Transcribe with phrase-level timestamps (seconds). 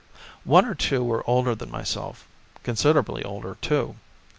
[0.45, 2.27] One or two were older than myself
[2.63, 3.97] considerably older, too.